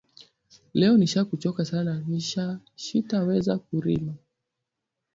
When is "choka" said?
1.43-1.61